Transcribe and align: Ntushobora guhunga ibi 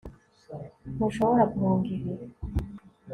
Ntushobora 0.93 1.43
guhunga 1.51 1.87
ibi 1.95 2.11